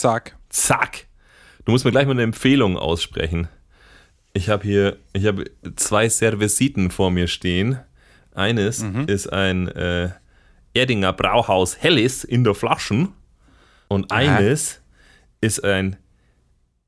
[0.00, 0.36] Zack.
[0.48, 1.06] Zack.
[1.64, 3.48] Du musst mir gleich mal eine Empfehlung aussprechen.
[4.32, 5.44] Ich habe hier, ich habe
[5.76, 7.78] zwei Serviciten vor mir stehen.
[8.34, 9.04] Eines Mhm.
[9.08, 10.10] ist ein äh,
[10.72, 13.12] Erdinger Brauhaus Helles in der Flaschen.
[13.88, 14.80] Und eines
[15.40, 15.96] ist ein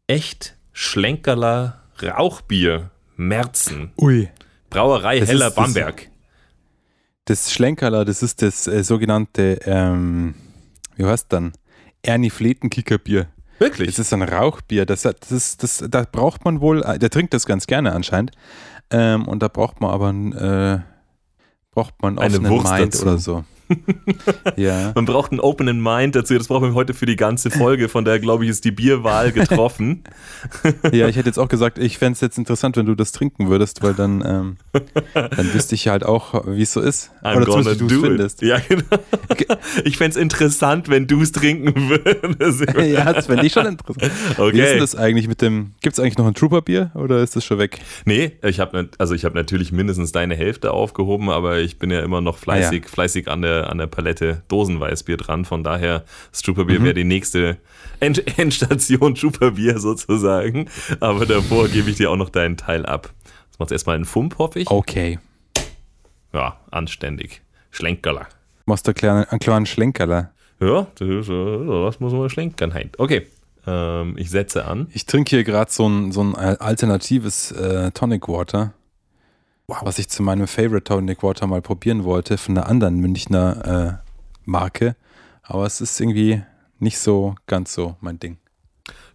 [0.06, 3.92] echt Schlenkerler Rauchbier Merzen.
[4.00, 4.28] Ui.
[4.70, 6.08] Brauerei Das Heller ist- das- Bamberg.
[7.26, 10.34] Das Schlenkerler, das ist das äh, sogenannte, ähm,
[10.96, 11.52] wie heißt dann?
[12.02, 13.26] Ernie Fletenkickerbier.
[13.58, 13.88] Wirklich?
[13.88, 14.86] Das ist ein Rauchbier.
[14.86, 18.32] Das, das, ist- das, da braucht man wohl, der trinkt das ganz gerne anscheinend.
[18.90, 20.80] Ähm, und da braucht man aber ein, äh,
[21.70, 23.02] braucht man Eine offenen Mind dazu.
[23.02, 23.44] oder so.
[24.56, 24.92] ja.
[24.94, 26.34] Man braucht einen Open Mind dazu.
[26.36, 27.88] Das brauchen wir heute für die ganze Folge.
[27.88, 30.04] Von daher, glaube ich, ist die Bierwahl getroffen.
[30.92, 33.48] ja, ich hätte jetzt auch gesagt, ich fände es jetzt interessant, wenn du das trinken
[33.48, 34.56] würdest, weil dann, ähm,
[35.14, 37.10] dann wüsste ich halt auch, wie es so ist.
[37.22, 38.42] I'm oder gonna du es do findest.
[38.42, 38.48] it.
[38.48, 38.84] Ja, genau.
[39.84, 42.64] Ich fände es interessant, wenn du es trinken würdest.
[42.78, 44.02] ja, das fände ich schon interessant.
[44.02, 44.52] Wie ist Okay.
[44.52, 47.58] denn das eigentlich mit dem, gibt es eigentlich noch ein Trooper-Bier oder ist das schon
[47.58, 47.80] weg?
[48.04, 52.00] Nee, ich habe also ich habe natürlich mindestens deine Hälfte aufgehoben, aber ich bin ja
[52.00, 55.44] immer noch fleißig, fleißig an der, an der Palette Dosenweißbier dran.
[55.44, 56.84] Von daher, das Trooperbier Mhm.
[56.84, 57.58] wäre die nächste
[58.00, 60.68] End Endstation Trooperbier sozusagen.
[61.00, 63.10] Aber davor gebe ich dir auch noch deinen Teil ab.
[63.50, 64.70] Das macht erstmal einen Fump, hoffe ich.
[64.70, 65.18] Okay.
[66.32, 67.42] Ja, anständig.
[67.70, 68.26] Schlenkerler.
[68.66, 70.30] Machst du einen kleinen, einen kleinen Schlenkerler.
[70.60, 72.98] Ja, das, ist, äh, das muss man schlenkern halt.
[72.98, 73.26] Okay,
[73.66, 74.86] ähm, ich setze an.
[74.92, 78.72] Ich trinke hier gerade so ein, so ein alternatives äh, Tonic Water,
[79.82, 84.10] was ich zu meinem Favorite Tonic Water mal probieren wollte, von einer anderen Münchner äh,
[84.44, 84.96] Marke.
[85.42, 86.42] Aber es ist irgendwie
[86.78, 88.38] nicht so ganz so mein Ding.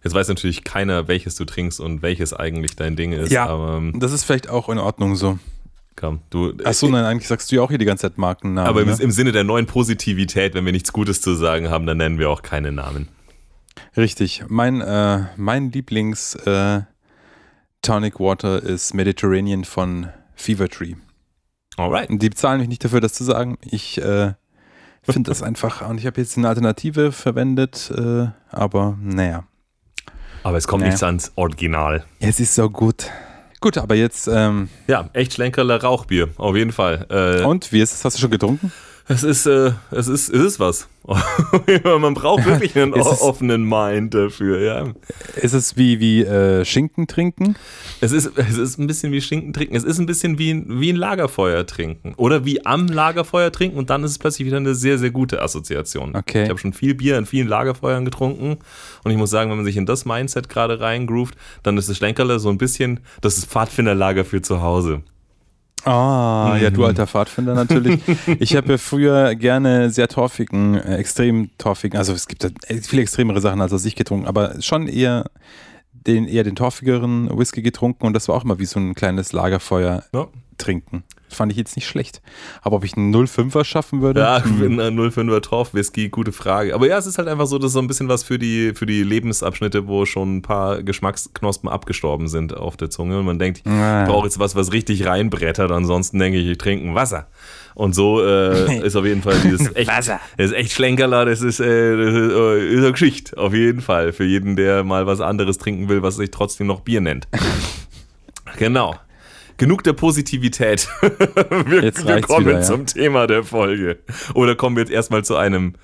[0.02, 3.30] Jetzt weiß natürlich keiner, welches du trinkst und welches eigentlich dein Ding ist.
[3.30, 3.46] Ja.
[3.46, 5.38] Aber ähm, Das ist vielleicht auch in Ordnung so.
[5.96, 6.52] komm, du.
[6.64, 8.68] Achso, nein, eigentlich sagst du ja auch hier die ganze Zeit Markennamen.
[8.68, 8.96] aber im, ne?
[9.00, 12.30] im Sinne der neuen Positivität, wenn wir nichts Gutes zu sagen haben, dann nennen wir
[12.30, 13.08] auch keine Namen.
[13.96, 14.44] Richtig.
[14.48, 16.82] Mein, äh, mein Lieblings äh,
[17.82, 20.94] Tonic Water ist Mediterranean von Fever Tree.
[21.76, 22.08] Alright.
[22.10, 23.58] Die bezahlen mich nicht dafür, das zu sagen.
[23.62, 24.32] Ich äh,
[25.02, 29.44] finde das einfach, und ich habe jetzt eine Alternative verwendet, äh, aber naja.
[30.42, 30.88] Aber es kommt Nee.
[30.88, 32.04] nichts ans Original.
[32.20, 33.10] Es ist so gut.
[33.60, 37.06] Gut, aber jetzt, ähm, Ja, echt Schlenkerler Rauchbier, auf jeden Fall.
[37.10, 38.04] Äh, und wie ist es?
[38.04, 38.72] Hast du schon getrunken?
[39.08, 40.88] Es ist, äh, es ist, es ist was.
[41.84, 44.92] Man braucht wirklich einen offenen Mind dafür, ja.
[45.40, 47.56] Ist es wie, wie äh, Schinken trinken?
[48.02, 49.74] Es ist, es ist ein bisschen wie Schinken trinken.
[49.74, 52.12] Es ist ein bisschen wie, ein- wie ein Lagerfeuer trinken.
[52.18, 55.40] Oder wie am Lagerfeuer trinken und dann ist es plötzlich wieder eine sehr, sehr gute
[55.40, 56.14] Assoziation.
[56.14, 56.42] Okay.
[56.44, 58.58] Ich habe schon viel Bier an vielen Lagerfeuern getrunken
[59.04, 61.96] und ich muss sagen, wenn man sich in das Mindset gerade reingroovt, dann ist das
[61.96, 65.00] Schlenkerle so ein bisschen, das ist Pfadfinderlager für zu Hause.
[65.84, 68.00] Ah, ja, du alter Pfadfinder natürlich.
[68.40, 72.50] Ich habe ja früher gerne sehr torfigen, äh, extrem torfigen, also es gibt ja
[72.82, 75.24] viele extremere Sachen als was ich getrunken, aber schon eher
[75.92, 79.32] den, eher den torfigeren Whisky getrunken und das war auch mal wie so ein kleines
[79.32, 80.04] Lagerfeuer.
[80.12, 81.04] Ja, trinken.
[81.28, 82.22] Das fand ich jetzt nicht schlecht.
[82.62, 84.20] Aber ob ich einen 05er schaffen würde?
[84.20, 86.74] ja hm, ein 05er Torf Whisky, gute Frage.
[86.74, 88.72] Aber ja, es ist halt einfach so, das ist so ein bisschen was für die,
[88.74, 93.38] für die Lebensabschnitte, wo schon ein paar Geschmacksknospen abgestorben sind auf der Zunge und man
[93.38, 97.28] denkt, ich brauche jetzt was, was richtig reinbrettert, ansonsten denke ich, ich trinke ein Wasser.
[97.74, 100.18] Und so äh, ist auf jeden Fall dieses echt, Wasser.
[100.36, 103.80] das ist echt Schlenkerler, das ist, äh, das ist, äh, ist eine Geschichte, auf jeden
[103.82, 104.12] Fall.
[104.12, 107.28] Für jeden, der mal was anderes trinken will, was sich trotzdem noch Bier nennt.
[108.58, 108.96] genau.
[109.58, 110.88] Genug der Positivität.
[111.00, 112.62] wir, wir kommen wieder, ja.
[112.62, 113.98] zum Thema der Folge.
[114.34, 115.74] Oder kommen wir jetzt erstmal zu einem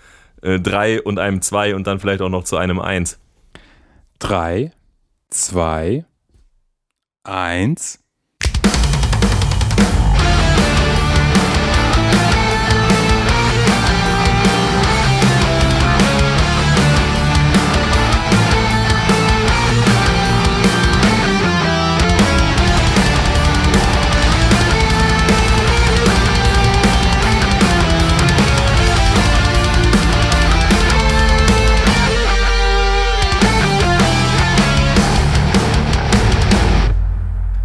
[0.45, 3.19] 3 und einem 2 und dann vielleicht auch noch zu einem 1.
[4.19, 4.73] Drei,
[5.31, 6.05] zwei,
[7.25, 8.04] eins.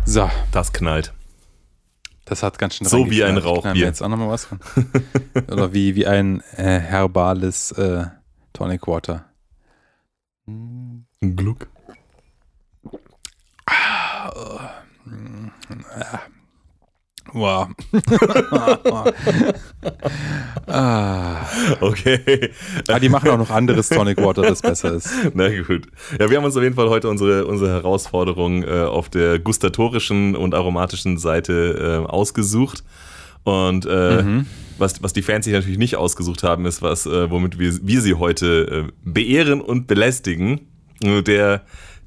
[0.10, 1.14] So, Das knallt.
[2.26, 3.38] das hat ganz schön So wie ein.
[3.38, 3.76] Rauchbier.
[3.76, 4.60] Jetzt auch nochmal was rein.
[5.52, 8.08] Oder wie, wie ein äh, herbales äh,
[8.52, 9.26] Tonic Water.
[10.48, 11.68] Ein Gluck.
[17.34, 17.68] Wow.
[20.68, 21.46] ah.
[21.82, 22.50] Okay.
[22.88, 25.10] ah, die machen auch noch anderes Tonic Water, das besser ist.
[25.34, 25.88] Na gut.
[26.20, 30.36] Ja, wir haben uns auf jeden Fall heute unsere, unsere Herausforderung äh, auf der gustatorischen
[30.36, 32.84] und aromatischen Seite äh, ausgesucht.
[33.44, 34.46] Und äh, Mhm.
[34.78, 38.02] was, was die Fans sich natürlich nicht ausgesucht haben, ist was, äh, womit wir, wir
[38.02, 40.62] sie heute äh, beehren und belästigen.
[41.02, 41.62] Der,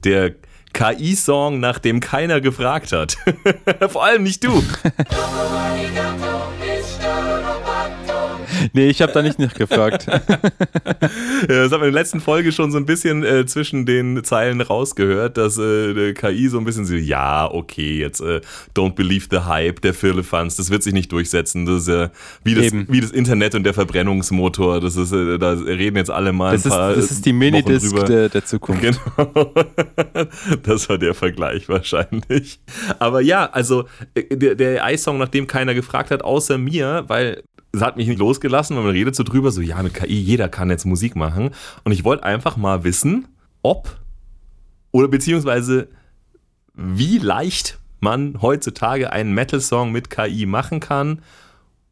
[0.05, 0.35] der
[0.73, 3.17] KI-Song, nach dem keiner gefragt hat.
[3.89, 4.63] Vor allem nicht du.
[8.73, 10.07] Nee, ich habe da nicht nachgefragt.
[10.09, 10.21] ja,
[11.49, 14.61] das haben wir in der letzten Folge schon so ein bisschen äh, zwischen den Zeilen
[14.61, 18.41] rausgehört, dass äh, der KI so ein bisschen so, ja, okay, jetzt äh,
[18.77, 21.67] don't believe the hype, der Firlefanz, das wird sich nicht durchsetzen.
[21.67, 22.11] Das ist ja
[22.45, 24.81] wie das, wie das Internet und der Verbrennungsmotor.
[24.81, 26.91] Das ist, äh, da reden jetzt alle mal das ein paar.
[26.93, 28.83] Ist, das ist die Minidisc der, der Zukunft.
[28.83, 29.55] Genau.
[30.63, 32.61] das war der Vergleich wahrscheinlich.
[32.99, 33.85] Aber ja, also
[34.15, 38.07] äh, der, der AI-Song, nach dem keiner gefragt hat, außer mir, weil es hat mich
[38.07, 41.17] nicht losgelassen, weil man redet so drüber, so ja, mit KI, jeder kann jetzt Musik
[41.17, 41.51] machen.
[41.85, 43.29] Und ich wollte einfach mal wissen,
[43.63, 43.99] ob
[44.91, 45.89] oder beziehungsweise
[46.75, 51.23] wie leicht man heutzutage einen Metal-Song mit KI machen kann,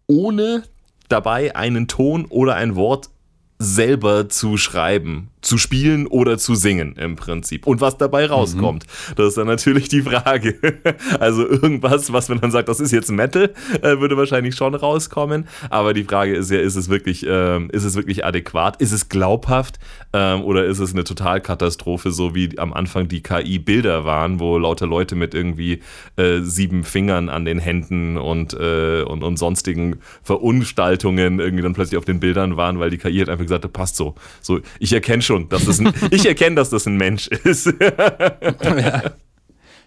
[0.06, 0.64] ohne
[1.08, 3.10] dabei einen Ton oder ein Wort
[3.58, 7.66] selber zu schreiben zu spielen oder zu singen im Prinzip.
[7.66, 9.14] Und was dabei rauskommt, mhm.
[9.16, 10.58] das ist dann natürlich die Frage.
[11.18, 13.52] Also irgendwas, was man dann sagt, das ist jetzt Metal,
[13.82, 15.46] äh, würde wahrscheinlich schon rauskommen.
[15.68, 18.80] Aber die Frage ist ja, ist es wirklich, ähm, ist es wirklich adäquat?
[18.80, 19.78] Ist es glaubhaft?
[20.12, 24.86] Ähm, oder ist es eine Totalkatastrophe, so wie am Anfang die KI-Bilder waren, wo lauter
[24.86, 25.80] Leute mit irgendwie
[26.16, 31.98] äh, sieben Fingern an den Händen und, äh, und, und sonstigen Verunstaltungen irgendwie dann plötzlich
[31.98, 34.14] auf den Bildern waren, weil die KI hat einfach gesagt, das passt so.
[34.40, 37.66] So, ich erkenne schon schon, dass das ein, ich erkenne, dass das ein Mensch ist.
[37.80, 39.02] ja.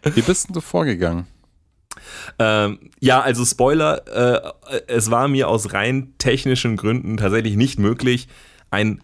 [0.15, 1.27] Wie bist denn du vorgegangen?
[2.39, 8.27] Ähm, ja, also Spoiler, äh, es war mir aus rein technischen Gründen tatsächlich nicht möglich,
[8.71, 9.01] einen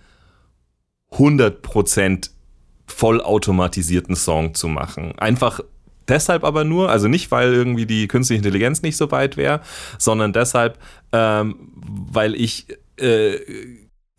[1.11, 2.29] 100%
[2.87, 5.17] vollautomatisierten Song zu machen.
[5.19, 5.59] Einfach
[6.07, 9.61] deshalb aber nur, also nicht, weil irgendwie die künstliche Intelligenz nicht so weit wäre,
[9.97, 10.79] sondern deshalb,
[11.11, 13.35] ähm, weil ich äh,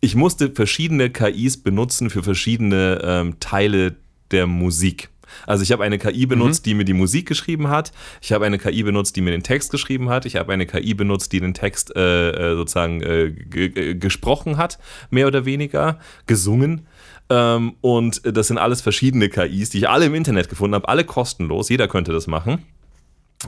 [0.01, 3.95] ich musste verschiedene KIs benutzen für verschiedene ähm, Teile
[4.31, 5.09] der Musik.
[5.45, 6.69] Also ich habe eine KI benutzt, mhm.
[6.69, 7.91] die mir die Musik geschrieben hat.
[8.21, 10.25] Ich habe eine KI benutzt, die mir den Text geschrieben hat.
[10.25, 15.27] Ich habe eine KI benutzt, die den Text äh, äh sozusagen äh, gesprochen hat, mehr
[15.27, 16.87] oder weniger, gesungen.
[17.29, 21.05] Ähm, und das sind alles verschiedene KIs, die ich alle im Internet gefunden habe, alle
[21.05, 21.69] kostenlos.
[21.69, 22.65] Jeder könnte das machen.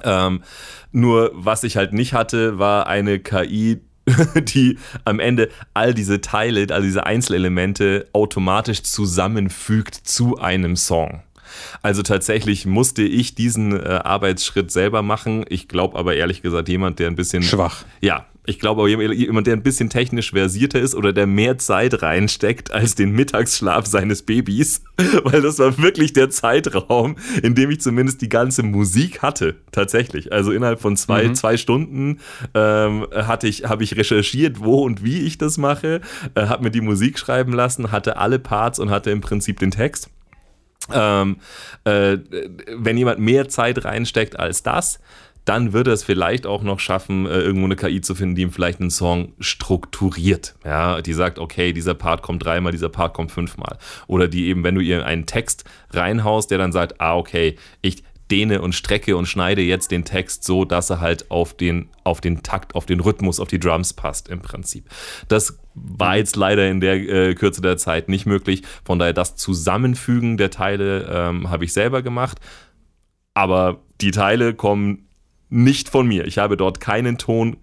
[0.04, 0.44] Ähm,
[0.92, 3.82] nur was ich halt nicht hatte, war eine KI,
[4.36, 11.24] die am Ende all diese Teile, all diese Einzelelemente automatisch zusammenfügt zu einem Song.
[11.82, 15.46] Also tatsächlich musste ich diesen äh, Arbeitsschritt selber machen.
[15.50, 17.86] Ich glaube aber ehrlich gesagt, jemand, der ein bisschen schwach.
[18.02, 22.02] Ja, ich glaube aber jemand, der ein bisschen technisch versierter ist oder der mehr Zeit
[22.02, 24.84] reinsteckt als den Mittagsschlaf seines Babys,
[25.24, 29.56] weil das war wirklich der Zeitraum, in dem ich zumindest die ganze Musik hatte.
[29.72, 30.34] Tatsächlich.
[30.34, 31.36] Also innerhalb von zwei, mhm.
[31.36, 32.20] zwei Stunden
[32.54, 36.02] ähm, hatte ich, habe ich recherchiert, wo und wie ich das mache,
[36.36, 39.72] äh, habe mir die Musik schreiben lassen, hatte alle Parts und hatte im Prinzip den
[39.72, 40.10] Text.
[40.94, 41.38] Ähm,
[41.84, 42.18] äh,
[42.76, 45.00] wenn jemand mehr Zeit reinsteckt als das,
[45.46, 48.44] dann wird er es vielleicht auch noch schaffen, äh, irgendwo eine KI zu finden, die
[48.44, 50.56] ihm vielleicht einen Song strukturiert.
[50.64, 53.78] Ja, die sagt, okay, dieser Part kommt dreimal, dieser Part kommt fünfmal.
[54.08, 58.04] Oder die eben, wenn du ihr einen Text reinhaust, der dann sagt, ah, okay, ich
[58.32, 62.22] dehne und strecke und schneide jetzt den Text so, dass er halt auf den, auf
[62.22, 64.90] den Takt, auf den Rhythmus, auf die Drums passt im Prinzip.
[65.28, 68.64] Das war jetzt leider in der äh, Kürze der Zeit nicht möglich.
[68.86, 72.40] Von daher das Zusammenfügen der Teile ähm, habe ich selber gemacht.
[73.34, 75.08] Aber die Teile kommen
[75.50, 76.26] nicht von mir.
[76.26, 77.58] Ich habe dort keinen Ton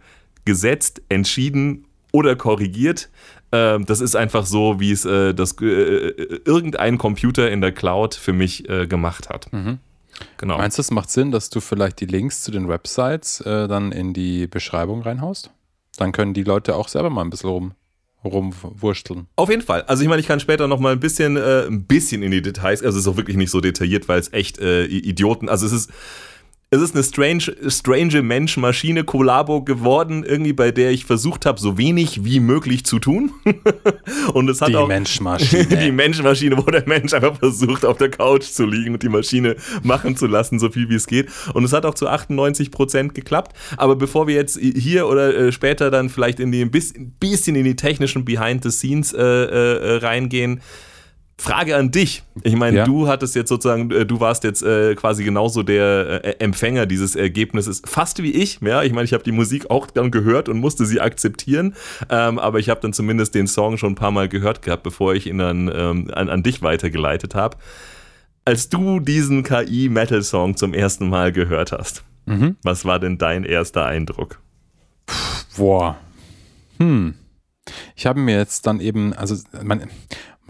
[0.44, 3.10] gesetzt, entschieden oder korrigiert.
[3.52, 7.72] Ähm, das ist einfach so, wie es äh, das, äh, äh, irgendein Computer in der
[7.72, 9.52] Cloud für mich äh, gemacht hat.
[9.52, 9.78] Mhm.
[10.36, 10.58] Genau.
[10.58, 13.92] Meinst du, es macht Sinn, dass du vielleicht die Links zu den Websites äh, dann
[13.92, 15.50] in die Beschreibung reinhaust?
[15.96, 17.74] Dann können die Leute auch selber mal ein bisschen rum
[18.22, 19.28] rumwursteln.
[19.36, 19.82] Auf jeden Fall.
[19.82, 22.42] Also ich meine, ich kann später noch mal ein bisschen, äh, ein bisschen in die
[22.42, 22.82] Details.
[22.82, 25.48] Also es ist auch wirklich nicht so detailliert, weil es echt äh, Idioten.
[25.48, 25.90] Also es ist
[26.72, 32.24] es ist eine strange, strange Mensch-Maschine-Kollabo geworden, irgendwie bei der ich versucht habe, so wenig
[32.24, 33.32] wie möglich zu tun.
[34.34, 35.64] und es hat die auch Mensch-Maschine.
[35.82, 39.56] die Mensch-Maschine, wo der Mensch einfach versucht, auf der Couch zu liegen und die Maschine
[39.82, 41.28] machen zu lassen, so viel wie es geht.
[41.54, 43.56] Und es hat auch zu 98 Prozent geklappt.
[43.76, 47.64] Aber bevor wir jetzt hier oder äh, später dann vielleicht in die ein bisschen in
[47.64, 50.60] die technischen Behind the Scenes äh, äh, reingehen,
[51.40, 52.22] Frage an dich.
[52.42, 52.84] Ich meine, ja.
[52.84, 57.16] du hattest jetzt sozusagen, äh, du warst jetzt äh, quasi genauso der äh, Empfänger dieses
[57.16, 58.60] Ergebnisses, fast wie ich.
[58.60, 61.74] Ja, ich meine, ich habe die Musik auch dann gehört und musste sie akzeptieren,
[62.08, 65.14] ähm, aber ich habe dann zumindest den Song schon ein paar Mal gehört gehabt, bevor
[65.14, 67.56] ich ihn dann ähm, an, an dich weitergeleitet habe.
[68.44, 72.56] Als du diesen KI-Metal-Song zum ersten Mal gehört hast, mhm.
[72.62, 74.40] was war denn dein erster Eindruck?
[75.56, 75.96] Boah,
[76.80, 77.14] Hm.
[77.94, 79.88] Ich habe mir jetzt dann eben, also mein,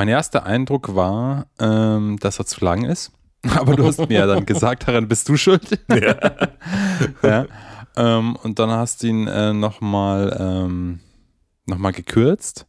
[0.00, 3.12] mein erster Eindruck war, ähm, dass er zu lang ist.
[3.54, 5.78] Aber du hast mir ja dann gesagt, daran bist du schuld.
[5.90, 6.16] Ja.
[7.22, 7.46] ja.
[7.96, 11.00] Ähm, und dann hast du ihn äh, nochmal ähm,
[11.66, 12.66] noch gekürzt.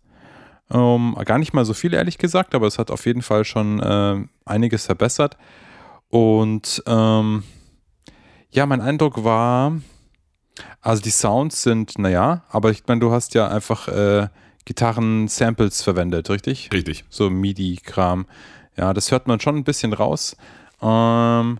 [0.70, 3.80] Ähm, gar nicht mal so viel, ehrlich gesagt, aber es hat auf jeden Fall schon
[3.80, 5.38] äh, einiges verbessert.
[6.10, 7.44] Und ähm,
[8.50, 9.80] ja, mein Eindruck war,
[10.82, 14.28] also die Sounds sind, naja, aber ich meine, du hast ja einfach äh,
[14.66, 16.70] Gitarren-Samples verwendet, richtig?
[16.74, 17.06] Richtig.
[17.10, 18.26] So MIDI-Kram.
[18.78, 20.36] Ja, das hört man schon ein bisschen raus.
[20.82, 21.60] Ähm,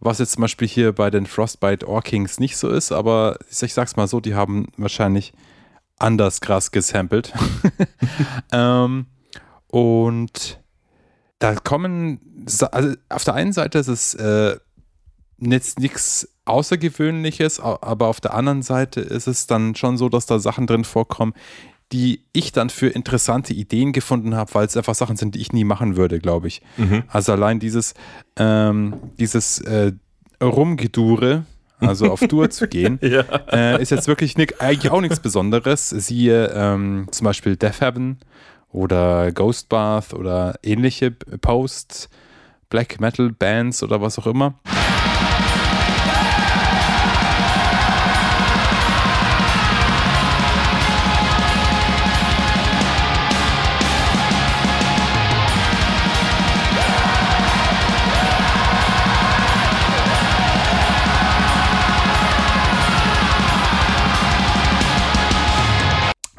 [0.00, 3.96] was jetzt zum Beispiel hier bei den Frostbite Orkings nicht so ist, aber ich sag's
[3.96, 5.32] mal so, die haben wahrscheinlich
[5.98, 7.32] anders krass gesampelt.
[8.52, 9.06] ähm,
[9.66, 10.60] und
[11.40, 14.56] da kommen, also auf der einen Seite ist es äh,
[15.38, 20.38] jetzt nichts Außergewöhnliches, aber auf der anderen Seite ist es dann schon so, dass da
[20.38, 21.34] Sachen drin vorkommen,
[21.92, 25.52] die ich dann für interessante Ideen gefunden habe, weil es einfach Sachen sind, die ich
[25.52, 26.60] nie machen würde, glaube ich.
[26.76, 27.04] Mhm.
[27.08, 27.94] Also allein dieses,
[28.36, 29.92] ähm, dieses äh,
[30.42, 31.44] Rumgedure,
[31.80, 33.24] also auf Tour zu gehen, ja.
[33.50, 35.88] äh, ist jetzt wirklich nicht, eigentlich auch nichts Besonderes.
[35.88, 38.18] Siehe ähm, zum Beispiel Death Heaven
[38.70, 42.10] oder Ghost Bath oder ähnliche Post,
[42.68, 44.58] Black Metal Bands oder was auch immer.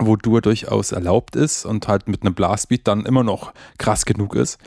[0.10, 4.36] Wo Dur durchaus erlaubt ist und halt mit einem Blastbeat dann immer noch krass genug
[4.36, 4.58] ist.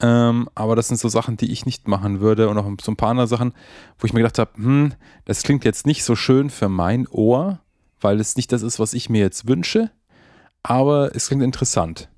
[0.00, 2.96] Ähm, aber das sind so Sachen, die ich nicht machen würde und auch so ein
[2.96, 3.52] paar andere Sachen,
[3.98, 4.94] wo ich mir gedacht habe, hm,
[5.26, 7.60] das klingt jetzt nicht so schön für mein Ohr,
[8.00, 9.90] weil es nicht das ist, was ich mir jetzt wünsche,
[10.62, 12.08] aber es klingt interessant.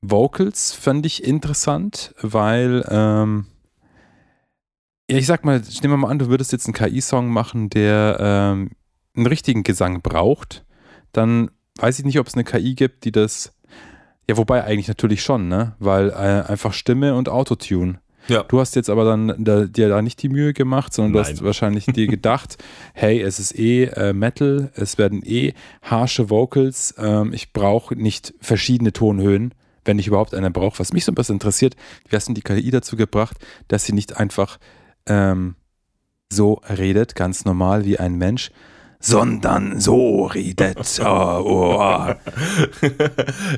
[0.00, 3.46] Vocals fand ich interessant, weil, ähm,
[5.10, 8.18] ja, ich sag mal, ich nehme mal an, du würdest jetzt einen KI-Song machen, der
[8.20, 8.70] ähm,
[9.16, 10.64] einen richtigen Gesang braucht,
[11.12, 13.52] dann weiß ich nicht, ob es eine KI gibt, die das.
[14.28, 15.74] Ja, wobei eigentlich natürlich schon, ne?
[15.78, 18.00] Weil äh, einfach Stimme und Autotune.
[18.28, 18.42] Ja.
[18.44, 21.24] Du hast jetzt aber dann da, dir da nicht die Mühe gemacht, sondern Nein.
[21.24, 22.56] du hast wahrscheinlich dir gedacht,
[22.94, 25.52] hey, es ist eh äh, Metal, es werden eh
[25.82, 29.52] harsche Vocals, ähm, ich brauche nicht verschiedene Tonhöhen,
[29.84, 30.78] wenn ich überhaupt eine brauche.
[30.78, 31.76] Was mich so ein bisschen interessiert,
[32.08, 33.36] wie hast du die KI dazu gebracht,
[33.68, 34.58] dass sie nicht einfach
[35.06, 35.56] ähm,
[36.30, 38.50] so redet, ganz normal wie ein Mensch,
[39.04, 40.78] sondern so redet.
[41.04, 42.14] Oh, oh.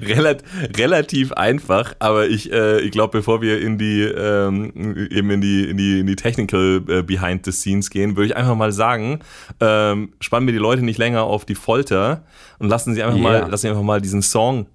[0.02, 0.42] Relat
[0.76, 4.72] relativ einfach, aber ich, äh, ich glaube, bevor wir in die ähm,
[5.10, 8.36] eben in die in die in die Technical äh, Behind the Scenes gehen, würde ich
[8.36, 9.20] einfach mal sagen,
[9.60, 12.24] ähm, spannen wir die Leute nicht länger auf die Folter
[12.58, 13.42] und lassen sie einfach yeah.
[13.42, 14.66] mal lassen sie einfach mal diesen Song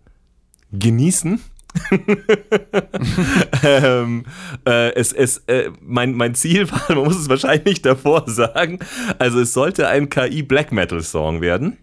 [0.71, 1.41] genießen.
[3.63, 4.25] ähm,
[4.67, 8.79] äh, es, es, äh, mein, mein Ziel war, man muss es wahrscheinlich davor sagen,
[9.19, 11.77] also es sollte ein KI Black Metal Song werden.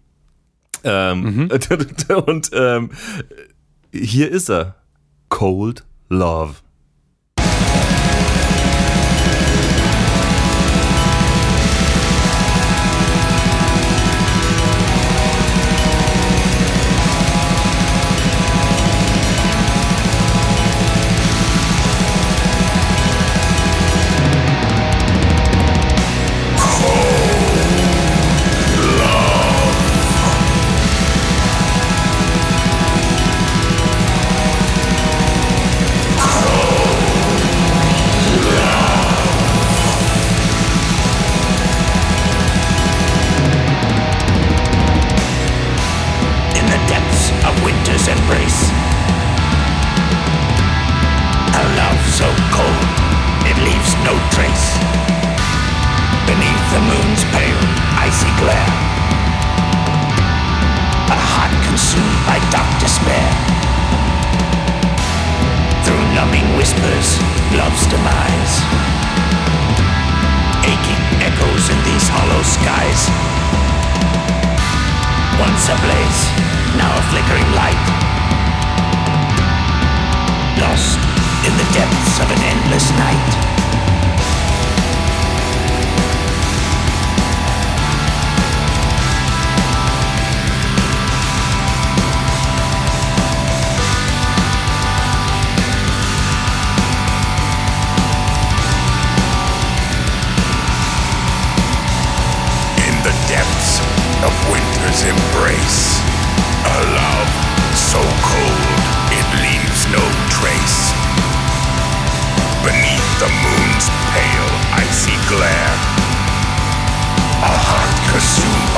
[0.85, 1.51] Ähm, mhm.
[2.27, 2.91] Und ähm,
[3.93, 4.77] hier ist er.
[5.29, 6.55] Cold Love.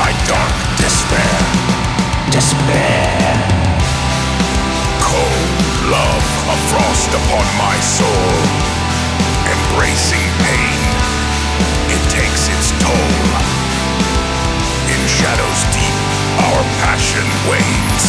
[0.00, 1.37] my dark despair.
[2.33, 3.37] Despair.
[5.04, 5.52] Cold
[5.92, 8.33] love, a frost upon my soul.
[9.54, 10.80] Embracing pain,
[11.92, 13.21] it takes its toll.
[14.88, 15.99] In shadows deep,
[16.49, 18.04] our passion wanes.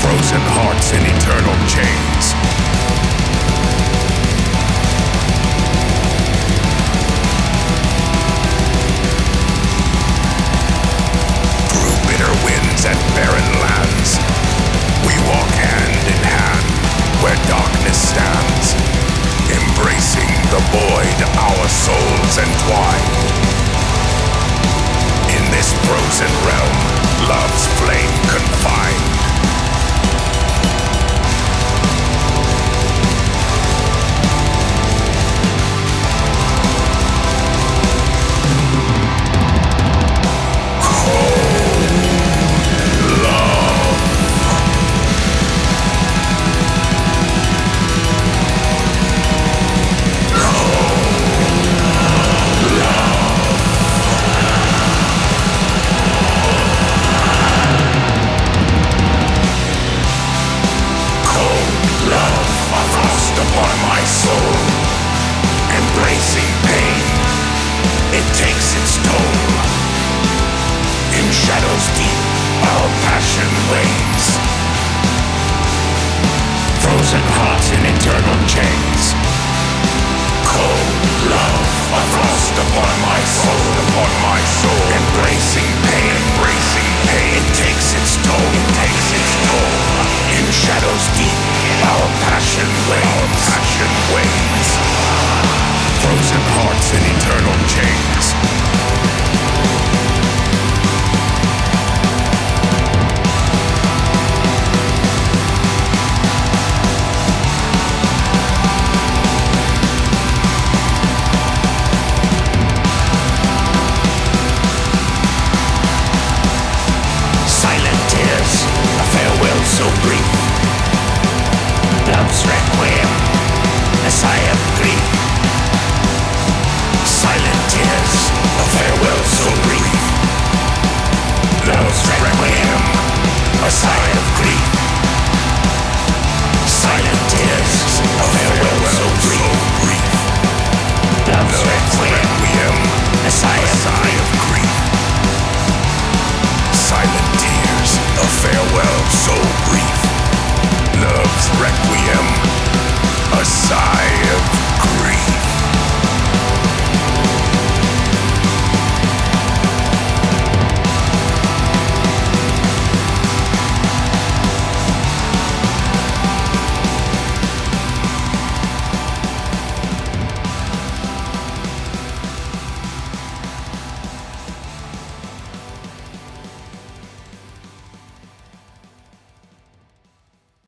[0.00, 3.03] Frozen hearts in eternal chains.
[12.86, 14.20] and barren lands.
[15.08, 16.66] We walk hand in hand
[17.24, 18.76] where darkness stands,
[19.48, 23.08] embracing the void our souls entwine.
[25.32, 26.76] In this frozen realm,
[27.28, 29.13] love's flame confined.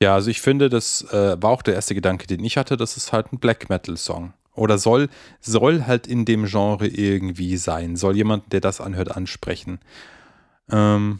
[0.06, 2.96] Ja, also ich finde, das äh, war auch der erste Gedanke, den ich hatte, das
[2.96, 4.34] ist halt ein Black Metal-Song.
[4.54, 5.08] Oder soll,
[5.40, 7.96] soll halt in dem Genre irgendwie sein.
[7.96, 9.80] Soll jemand, der das anhört, ansprechen.
[10.70, 11.18] Ähm,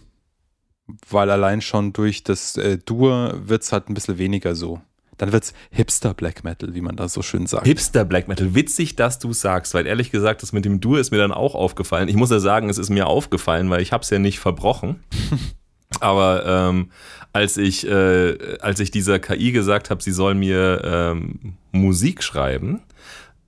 [1.08, 4.80] weil allein schon durch das äh, Dur wird es halt ein bisschen weniger so.
[5.18, 7.66] Dann wird es Hipster Black Metal, wie man da so schön sagt.
[7.66, 8.54] Hipster Black Metal.
[8.54, 11.56] Witzig, dass du sagst, weil ehrlich gesagt, das mit dem Dur ist mir dann auch
[11.56, 12.06] aufgefallen.
[12.06, 15.02] Ich muss ja sagen, es ist mir aufgefallen, weil ich habe es ja nicht verbrochen.
[16.00, 16.90] Aber ähm,
[17.32, 22.80] als ich, äh, als ich dieser KI gesagt habe, sie soll mir ähm, Musik schreiben,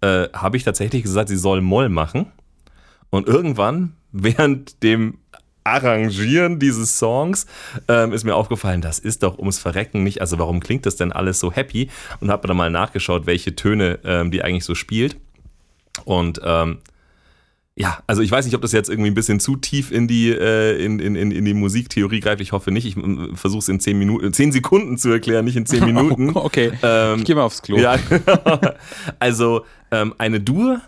[0.01, 2.27] äh, habe ich tatsächlich gesagt, sie soll Moll machen.
[3.11, 5.19] Und irgendwann, während dem
[5.65, 7.47] Arrangieren dieses Songs
[7.89, 10.21] ähm, ist mir aufgefallen, das ist doch ums Verrecken nicht.
[10.23, 11.91] Also warum klingt das denn alles so happy?
[12.21, 15.17] Und habe dann mal nachgeschaut, welche Töne ähm, die eigentlich so spielt.
[16.05, 16.79] Und ähm,
[17.79, 20.31] ja, also ich weiß nicht, ob das jetzt irgendwie ein bisschen zu tief in die,
[20.31, 22.41] äh, in, in, in die Musiktheorie greift.
[22.41, 22.85] Ich hoffe nicht.
[22.85, 22.97] Ich
[23.35, 26.33] versuche es in zehn Minuten, zehn Sekunden zu erklären, nicht in zehn Minuten.
[26.35, 26.73] okay.
[26.83, 27.79] Ähm, ich gehe mal aufs Klo.
[27.79, 27.97] Ja,
[29.21, 30.81] also ähm, eine Dur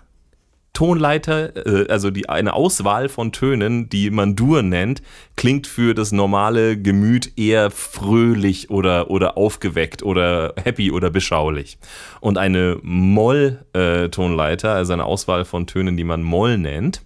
[0.73, 5.03] Tonleiter, äh, also die, eine Auswahl von Tönen, die man Dur nennt,
[5.37, 11.79] klingt für das normale Gemüt eher fröhlich oder, oder aufgeweckt oder happy oder beschaulich.
[12.21, 17.03] Und eine Moll-Tonleiter, also eine Auswahl von Tönen, die man Moll nennt,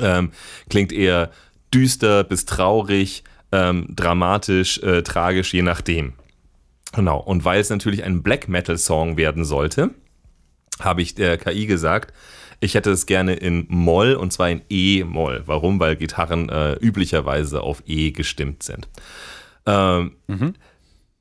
[0.00, 0.30] ähm,
[0.68, 1.30] klingt eher
[1.74, 6.12] düster bis traurig, ähm, dramatisch, äh, tragisch, je nachdem.
[6.94, 9.90] Genau, und weil es natürlich ein Black Metal Song werden sollte,
[10.80, 12.14] habe ich der KI gesagt,
[12.60, 15.42] ich hätte es gerne in Moll und zwar in E-Moll.
[15.46, 15.78] Warum?
[15.80, 18.88] Weil Gitarren äh, üblicherweise auf E gestimmt sind.
[19.66, 20.54] Ähm, mhm.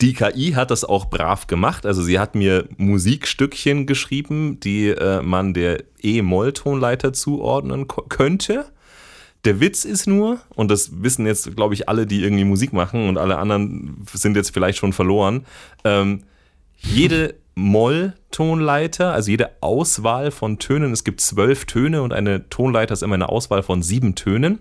[0.01, 1.85] Die KI hat das auch brav gemacht.
[1.85, 8.65] Also sie hat mir Musikstückchen geschrieben, die äh, man der E-Moll-Tonleiter zuordnen könnte.
[9.45, 13.07] Der Witz ist nur, und das wissen jetzt, glaube ich, alle, die irgendwie Musik machen
[13.07, 15.45] und alle anderen sind jetzt vielleicht schon verloren,
[15.83, 16.23] ähm,
[16.77, 23.01] jede Moll-Tonleiter, also jede Auswahl von Tönen, es gibt zwölf Töne und eine Tonleiter ist
[23.01, 24.59] immer eine Auswahl von sieben Tönen.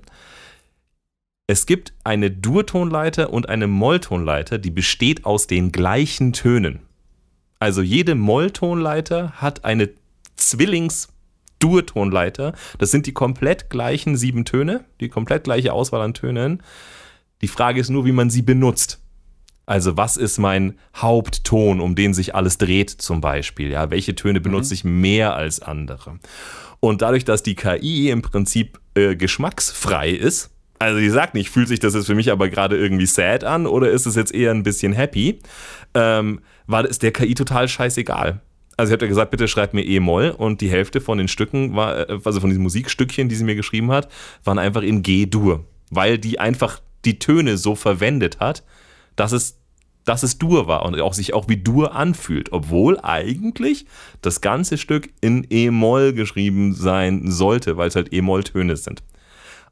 [1.47, 6.81] Es gibt eine Dur-Tonleiter und eine Molltonleiter, die besteht aus den gleichen Tönen.
[7.59, 9.91] Also jede Molltonleiter hat eine
[10.39, 11.09] Zwillings-
[11.59, 12.55] Dur-Tonleiter.
[12.79, 16.63] Das sind die komplett gleichen sieben Töne, die komplett gleiche Auswahl an Tönen.
[17.41, 19.01] Die Frage ist nur, wie man sie benutzt.
[19.67, 23.71] Also was ist mein Hauptton, um den sich alles dreht zum Beispiel?
[23.71, 24.75] Ja, welche Töne benutze mhm.
[24.75, 26.21] ich mehr als andere?
[26.79, 31.69] Und dadurch, dass die KI im Prinzip äh, geschmacksfrei ist, also die sagt nicht, fühlt
[31.69, 34.53] sich das jetzt für mich aber gerade irgendwie sad an oder ist es jetzt eher
[34.53, 35.41] ein bisschen happy,
[35.95, 38.41] ähm, war es der KI total scheißegal.
[38.77, 41.75] Also ich habe ja gesagt, bitte schreibt mir E-Moll und die Hälfte von den Stücken
[41.75, 44.09] war, äh, also von diesen Musikstückchen, die sie mir geschrieben hat,
[44.45, 48.63] waren einfach in G-Dur, weil die einfach die Töne so verwendet hat,
[49.17, 49.59] dass es,
[50.05, 53.87] dass es Dur war und auch sich auch wie Dur anfühlt, obwohl eigentlich
[54.23, 59.03] das ganze Stück in E-Moll geschrieben sein sollte, weil es halt E-Moll-Töne sind.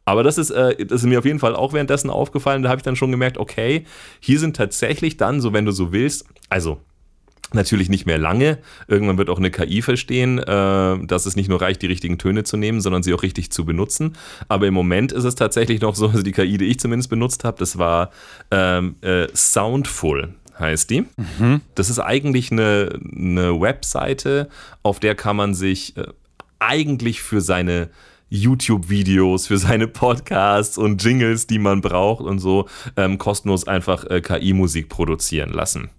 [0.07, 2.62] Aber das ist, äh, das ist mir auf jeden Fall auch währenddessen aufgefallen.
[2.62, 3.85] Da habe ich dann schon gemerkt, okay,
[4.20, 6.80] hier sind tatsächlich dann, so wenn du so willst, also
[7.52, 8.59] Natürlich nicht mehr lange.
[8.88, 12.44] Irgendwann wird auch eine KI verstehen, äh, dass es nicht nur reicht, die richtigen Töne
[12.44, 14.14] zu nehmen, sondern sie auch richtig zu benutzen.
[14.48, 17.44] Aber im Moment ist es tatsächlich noch so, also die KI, die ich zumindest benutzt
[17.44, 18.11] habe, das war
[18.50, 21.00] ähm, äh, Soundful heißt die.
[21.16, 21.62] Mhm.
[21.74, 24.48] Das ist eigentlich eine, eine Webseite,
[24.85, 26.07] auf der kann man sich äh,
[26.61, 27.90] eigentlich für seine
[28.30, 34.20] YouTube-Videos, für seine Podcasts und Jingles, die man braucht und so, ähm, kostenlos einfach äh,
[34.20, 35.90] KI-Musik produzieren lassen.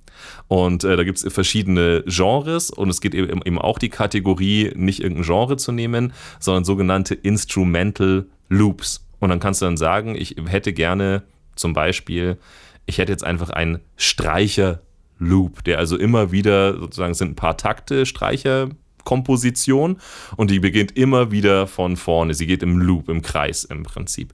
[0.48, 4.72] Und äh, da gibt es verschiedene Genres und es geht eben, eben auch die Kategorie,
[4.76, 9.06] nicht irgendein Genre zu nehmen, sondern sogenannte Instrumental Loops.
[9.20, 11.24] Und dann kannst du dann sagen, ich hätte gerne
[11.56, 12.38] zum Beispiel,
[12.86, 18.06] ich hätte jetzt einfach einen Streicher-Loop, der also immer wieder sozusagen sind ein paar Takte,
[18.06, 18.70] Streicher.
[19.06, 19.98] Komposition
[20.36, 22.34] und die beginnt immer wieder von vorne.
[22.34, 24.34] Sie geht im Loop, im Kreis im Prinzip.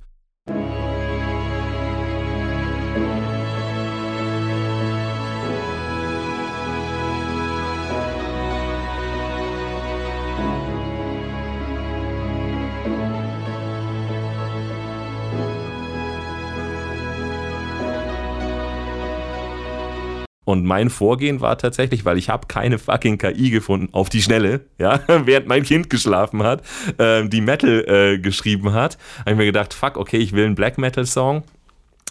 [20.52, 24.60] Und mein Vorgehen war tatsächlich, weil ich habe keine fucking KI gefunden auf die Schnelle,
[24.78, 26.62] ja, während mein Kind geschlafen hat,
[26.98, 30.56] äh, die Metal äh, geschrieben hat, habe ich mir gedacht, fuck, okay, ich will einen
[30.56, 31.44] Black Metal Song.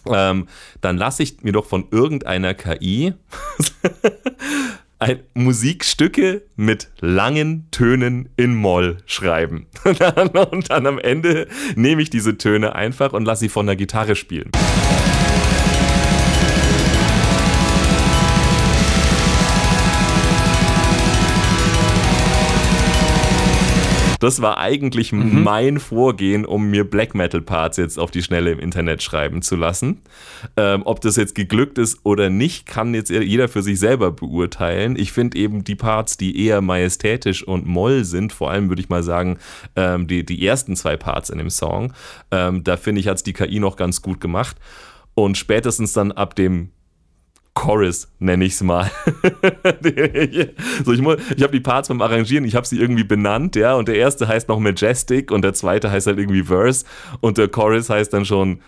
[0.06, 0.48] Ähm,
[0.80, 3.12] dann lasse ich mir doch von irgendeiner KI
[4.98, 9.66] ein, Musikstücke mit langen Tönen in Moll schreiben.
[9.84, 14.16] und dann am Ende nehme ich diese Töne einfach und lasse sie von der Gitarre
[14.16, 14.50] spielen.
[24.20, 25.42] Das war eigentlich mhm.
[25.42, 29.56] mein Vorgehen, um mir Black Metal Parts jetzt auf die Schnelle im Internet schreiben zu
[29.56, 30.02] lassen.
[30.56, 34.94] Ähm, ob das jetzt geglückt ist oder nicht, kann jetzt jeder für sich selber beurteilen.
[34.96, 38.90] Ich finde eben die Parts, die eher majestätisch und moll sind, vor allem würde ich
[38.90, 39.38] mal sagen,
[39.74, 41.94] ähm, die, die ersten zwei Parts in dem Song,
[42.30, 44.56] ähm, da finde ich, hat es die KI noch ganz gut gemacht.
[45.14, 46.70] Und spätestens dann ab dem
[47.60, 48.90] Chorus, nenne ich es mal.
[50.82, 53.86] so, ich ich habe die Parts beim Arrangieren, ich habe sie irgendwie benannt, ja, und
[53.86, 56.86] der erste heißt noch Majestic und der zweite heißt halt irgendwie Verse
[57.20, 58.60] und der Chorus heißt dann schon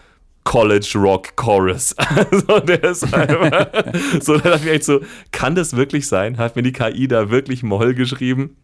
[0.44, 1.96] College Rock Chorus.
[2.30, 3.66] Also der ist einfach,
[4.20, 5.00] so, da dachte ich echt so,
[5.30, 6.36] kann das wirklich sein?
[6.36, 8.58] Hat mir die KI da wirklich Moll geschrieben?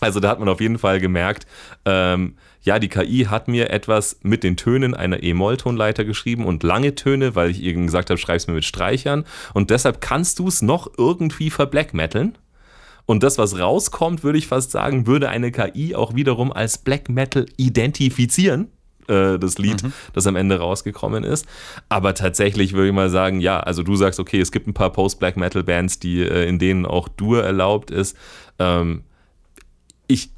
[0.10, 1.46] Also da hat man auf jeden Fall gemerkt,
[1.84, 6.94] ähm, ja, die KI hat mir etwas mit den Tönen einer E-Moll-Tonleiter geschrieben und lange
[6.94, 9.24] Töne, weil ich eben gesagt habe, schreib es mir mit Streichern.
[9.54, 12.36] Und deshalb kannst du es noch irgendwie verblackmetaln.
[13.06, 17.08] Und das, was rauskommt, würde ich fast sagen, würde eine KI auch wiederum als Black
[17.08, 18.68] Metal identifizieren
[19.08, 19.92] äh, das Lied, mhm.
[20.12, 21.46] das am Ende rausgekommen ist.
[21.88, 24.92] Aber tatsächlich würde ich mal sagen, ja, also du sagst, okay, es gibt ein paar
[24.92, 28.16] Post-Black Metal Bands, die, äh, in denen auch Dur erlaubt ist.
[28.58, 29.02] Ähm,
[30.10, 30.30] ich,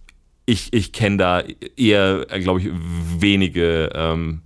[0.46, 1.42] ich, ich kenne da
[1.76, 2.68] eher, glaube ich,
[3.18, 4.42] wenige, ähm,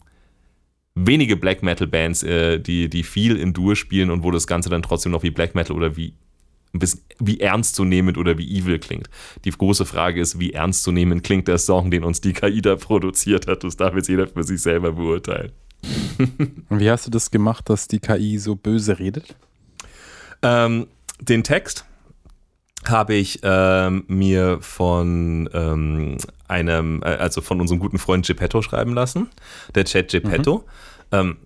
[0.95, 4.71] wenige Black Metal Bands, äh, die, die viel in Dur spielen und wo das Ganze
[4.71, 6.15] dann trotzdem noch wie Black Metal oder wie
[6.73, 9.09] ein bisschen wie ernstzunehmend oder wie evil klingt.
[9.45, 13.47] Die große Frage ist, wie ernstzunehmend klingt der Song, den uns die KI da produziert
[13.47, 13.65] hat.
[13.65, 15.53] Das darf jetzt jeder für sich selber beurteilen.
[16.69, 19.35] Und wie hast du das gemacht, dass die KI so böse redet?
[20.43, 20.87] Ähm,
[21.21, 21.87] den Text
[22.91, 26.19] habe ich ähm, mir von ähm,
[26.49, 29.29] einem, äh, also von unserem guten Freund Geppetto schreiben lassen,
[29.75, 30.59] der Chat Geppetto.
[30.59, 31.19] Mhm.
[31.19, 31.37] Ähm,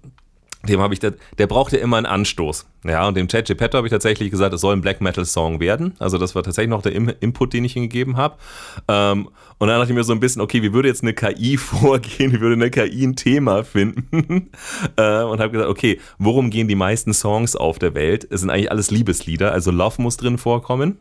[0.69, 2.67] dem habe ich, das, der braucht ja immer einen Anstoß.
[2.85, 5.59] Ja, und dem Chat Geppetto habe ich tatsächlich gesagt, es soll ein Black Metal Song
[5.59, 5.95] werden.
[5.99, 8.37] Also das war tatsächlich noch der Input, den ich ihm gegeben habe.
[8.87, 11.57] Ähm, und dann dachte ich mir so ein bisschen, okay, wie würde jetzt eine KI
[11.59, 12.33] vorgehen?
[12.33, 14.51] Wie würde eine KI ein Thema finden?
[14.97, 18.27] äh, und habe gesagt, okay, worum gehen die meisten Songs auf der Welt?
[18.31, 20.99] Es sind eigentlich alles Liebeslieder, also Love muss drin vorkommen.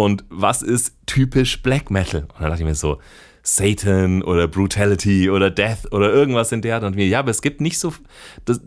[0.00, 2.20] Und was ist typisch Black Metal?
[2.20, 3.00] Und dann dachte ich mir so,
[3.42, 6.84] Satan oder Brutality oder Death oder irgendwas in der Art.
[6.84, 7.92] Und mir, ja, aber es gibt nicht so.
[8.44, 8.60] Das,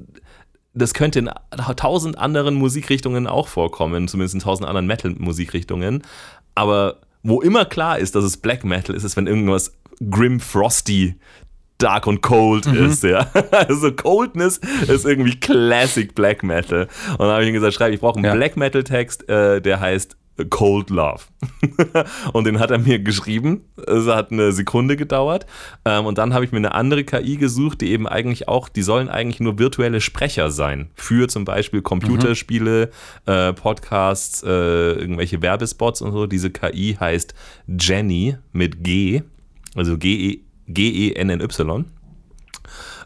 [0.73, 1.29] das könnte in
[1.77, 6.03] tausend anderen Musikrichtungen auch vorkommen, zumindest in tausend anderen Metal-Musikrichtungen.
[6.53, 9.77] Aber wo immer klar ist, dass es Black Metal ist, ist, wenn irgendwas
[10.09, 11.15] Grim Frosty
[11.77, 12.87] Dark und Cold mhm.
[12.87, 13.31] ist, ja.
[13.51, 16.89] Also Coldness ist irgendwie Classic Black Metal.
[17.11, 18.35] Und dann habe ich ihm gesagt, schreib, ich brauche einen ja.
[18.35, 21.23] Black Metal Text, äh, der heißt Cold Love.
[22.33, 23.65] und den hat er mir geschrieben.
[23.87, 25.45] Es hat eine Sekunde gedauert.
[25.85, 28.81] Ähm, und dann habe ich mir eine andere KI gesucht, die eben eigentlich auch, die
[28.81, 30.91] sollen eigentlich nur virtuelle Sprecher sein.
[30.95, 32.91] Für zum Beispiel Computerspiele,
[33.25, 33.55] mhm.
[33.55, 36.27] Podcasts, äh, irgendwelche Werbespots und so.
[36.27, 37.33] Diese KI heißt
[37.67, 39.23] Jenny mit G,
[39.75, 41.85] also G-E-N-N-Y.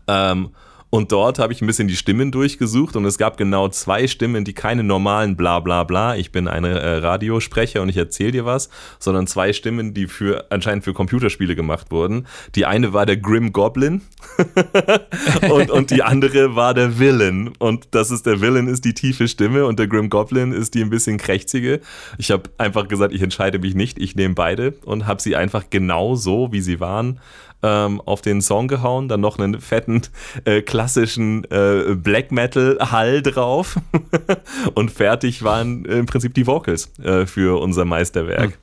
[0.07, 0.49] Ähm,
[0.89, 4.45] und dort habe ich ein bisschen die Stimmen durchgesucht und es gab genau zwei Stimmen,
[4.45, 8.45] die keine normalen bla bla bla, ich bin ein äh, Radiosprecher und ich erzähle dir
[8.45, 8.69] was,
[8.99, 12.27] sondern zwei Stimmen, die für anscheinend für Computerspiele gemacht wurden.
[12.55, 14.01] Die eine war der Grim Goblin
[15.49, 17.51] und, und die andere war der Villain.
[17.59, 20.81] Und das ist der Villain ist die tiefe Stimme und der Grim Goblin ist die
[20.81, 21.81] ein bisschen krächzige.
[22.17, 25.65] Ich habe einfach gesagt, ich entscheide mich nicht, ich nehme beide und habe sie einfach
[25.69, 27.19] genau so, wie sie waren,
[27.65, 30.03] ähm, auf den Song gehauen, dann noch einen fetten
[30.45, 33.77] äh, klassischen äh, Black Metal Hall drauf
[34.75, 38.51] und fertig waren im Prinzip die Vocals äh, für unser Meisterwerk.
[38.51, 38.53] Hm.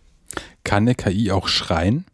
[0.64, 2.04] Kann eine KI auch schreien?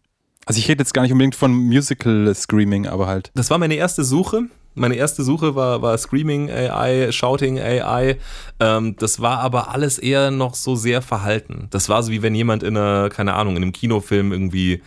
[0.46, 3.30] Also ich rede jetzt gar nicht unbedingt von Musical Screaming, aber halt.
[3.34, 4.44] Das war meine erste Suche.
[4.74, 8.16] Meine erste Suche war, war Screaming AI, Shouting AI.
[8.60, 11.66] Ähm, das war aber alles eher noch so sehr verhalten.
[11.70, 14.80] Das war so wie wenn jemand in einer, keine Ahnung, in einem Kinofilm irgendwie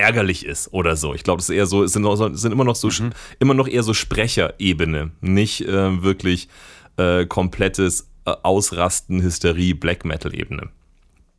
[0.00, 1.14] ärgerlich ist oder so.
[1.14, 3.10] Ich glaube, es ist eher so, es sind, sind immer noch so, mhm.
[3.38, 6.48] immer noch eher so Sprecherebene, nicht äh, wirklich
[6.96, 10.70] äh, komplettes äh, Ausrasten, Hysterie, Black Metal-Ebene.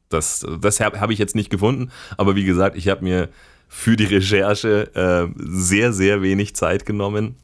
[0.09, 3.29] Das, das habe hab ich jetzt nicht gefunden, aber wie gesagt, ich habe mir
[3.67, 7.35] für die Recherche äh, sehr, sehr wenig Zeit genommen.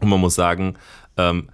[0.00, 0.74] Und man muss sagen,
[1.16, 1.48] ähm,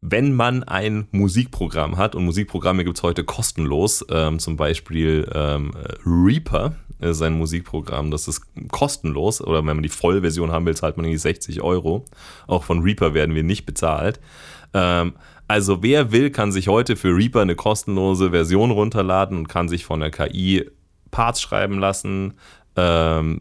[0.00, 5.72] wenn man ein Musikprogramm hat, und Musikprogramme gibt es heute kostenlos, ähm, zum Beispiel ähm,
[6.06, 10.96] Reaper ist ein Musikprogramm, das ist kostenlos, oder wenn man die Vollversion haben will, zahlt
[10.96, 12.04] man irgendwie 60 Euro.
[12.46, 14.20] Auch von Reaper werden wir nicht bezahlt.
[14.72, 15.14] Ähm,
[15.48, 19.84] also wer will, kann sich heute für Reaper eine kostenlose Version runterladen und kann sich
[19.84, 20.68] von der KI
[21.10, 22.34] Parts schreiben lassen,
[22.76, 23.40] ähm,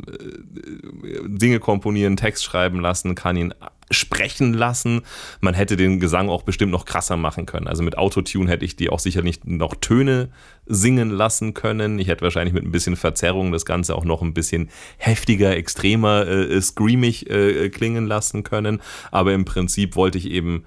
[1.25, 3.53] Dinge komponieren, Text schreiben lassen, kann ihn
[3.91, 5.01] sprechen lassen.
[5.41, 7.67] Man hätte den Gesang auch bestimmt noch krasser machen können.
[7.67, 10.29] Also mit Autotune hätte ich die auch sicherlich noch Töne
[10.65, 11.99] singen lassen können.
[11.99, 16.27] Ich hätte wahrscheinlich mit ein bisschen Verzerrung das Ganze auch noch ein bisschen heftiger, extremer,
[16.27, 18.81] äh, screamig äh, klingen lassen können.
[19.11, 20.65] Aber im Prinzip wollte ich eben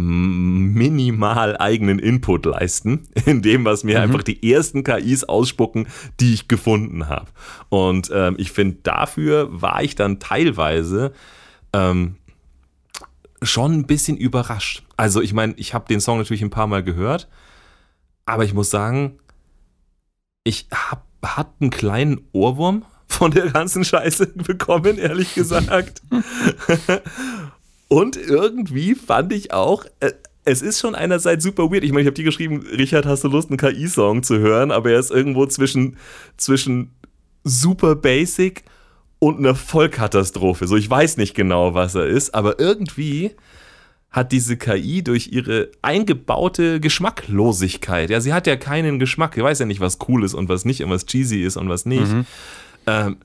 [0.00, 4.04] minimal eigenen Input leisten, in dem, was mir mhm.
[4.04, 5.88] einfach die ersten KIs ausspucken,
[6.20, 7.26] die ich gefunden habe.
[7.68, 11.12] Und ähm, ich finde, dafür war ich dann teilweise
[11.72, 12.16] ähm,
[13.42, 14.82] schon ein bisschen überrascht.
[14.96, 17.28] Also ich meine, ich habe den Song natürlich ein paar Mal gehört,
[18.26, 19.18] aber ich muss sagen,
[20.44, 26.02] ich habe hat einen kleinen Ohrwurm von der ganzen Scheiße bekommen, ehrlich gesagt.
[27.90, 30.12] Und irgendwie fand ich auch, äh,
[30.44, 31.82] es ist schon einerseits super weird.
[31.82, 34.70] Ich meine, ich habe dir geschrieben, Richard, hast du Lust, einen KI-Song zu hören?
[34.70, 35.96] Aber er ist irgendwo zwischen,
[36.36, 36.92] zwischen
[37.42, 38.62] super basic
[39.18, 40.68] und einer Vollkatastrophe.
[40.68, 43.32] So, ich weiß nicht genau, was er ist, aber irgendwie
[44.10, 49.60] hat diese KI durch ihre eingebaute Geschmacklosigkeit, ja, sie hat ja keinen Geschmack, sie weiß
[49.60, 52.12] ja nicht, was cool ist und was nicht und was cheesy ist und was nicht,
[52.12, 52.26] mhm.
[52.86, 53.16] ähm,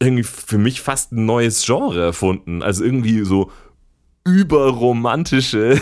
[0.00, 2.62] irgendwie für mich fast ein neues Genre erfunden.
[2.62, 3.50] Also irgendwie so
[4.26, 5.80] überromantische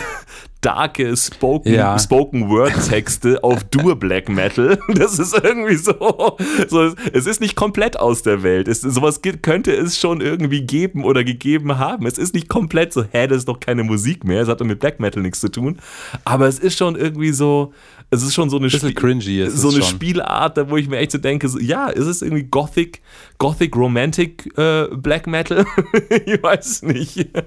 [0.65, 1.99] starke Spoken, Ja.
[1.99, 4.79] Spoken Word Texte auf Dur Black Metal.
[4.95, 8.67] Das ist irgendwie so, so es ist nicht komplett aus der Welt.
[8.67, 12.07] Es, sowas gibt, könnte es schon irgendwie geben oder gegeben haben.
[12.07, 14.41] Es ist nicht komplett so, hä, das ist doch keine Musik mehr.
[14.41, 15.77] Es hat doch mit Black Metal nichts zu tun.
[16.23, 17.71] Aber es ist schon irgendwie so,
[18.09, 19.83] es ist schon so eine Spie- cringy so eine.
[19.83, 23.01] Spielart, da wo ich mir echt so denke, so, ja, ist es irgendwie Gothic,
[23.37, 25.65] Gothic Romantic äh, Black Metal?
[26.25, 27.27] ich weiß nicht.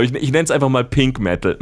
[0.00, 1.56] Ich, ich nenne es einfach mal Pink Metal.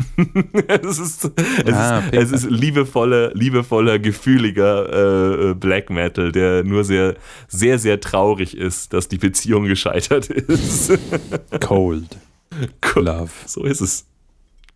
[0.88, 1.30] es ist,
[1.64, 7.14] es Ah, ist, es ist liebevoller, liebevoller, gefühliger äh, äh, Black Metal, der nur sehr,
[7.48, 10.92] sehr, sehr traurig ist, dass die Beziehung gescheitert ist.
[11.60, 12.16] Cold
[12.94, 13.30] Love.
[13.46, 14.06] so ist es.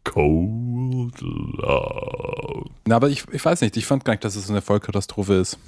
[0.04, 2.64] Cold Love.
[2.86, 5.58] Na, aber ich, ich weiß nicht, ich fand gar nicht, dass es eine Vollkatastrophe ist.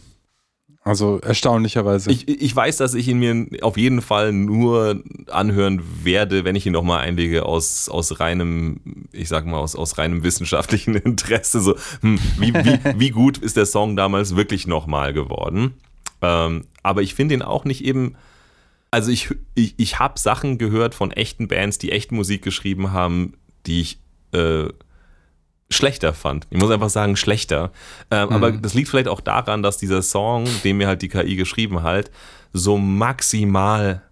[0.83, 2.11] Also erstaunlicherweise.
[2.11, 6.67] Ich, ich weiß, dass ich ihn mir auf jeden Fall nur anhören werde, wenn ich
[6.67, 8.81] ihn nochmal einlege, aus, aus reinem,
[9.13, 11.61] ich sag mal, aus, aus reinem wissenschaftlichen Interesse.
[11.61, 15.75] So, hm, wie, wie, wie gut ist der Song damals wirklich nochmal geworden?
[16.23, 18.17] Ähm, aber ich finde ihn auch nicht eben.
[18.91, 23.35] Also ich, ich, ich habe Sachen gehört von echten Bands, die echt Musik geschrieben haben,
[23.67, 23.99] die ich
[24.33, 24.69] äh,
[25.71, 26.47] schlechter fand.
[26.51, 27.73] Ich muss einfach sagen, schlechter.
[28.11, 31.37] Ähm, Aber das liegt vielleicht auch daran, dass dieser Song, den mir halt die KI
[31.37, 32.11] geschrieben hat,
[32.53, 34.03] so maximal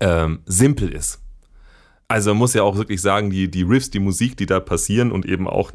[0.00, 1.20] ähm, simpel ist.
[2.08, 5.12] Also man muss ja auch wirklich sagen, die, die Riffs, die Musik, die da passieren
[5.12, 5.72] und eben auch